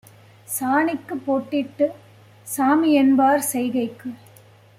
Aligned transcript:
சாணிக்குப் 0.47 1.23
பொட்டிட்டுச் 1.25 1.99
சாமிஎன்பார் 2.47 3.47
செய்கைக்கு 3.51 4.09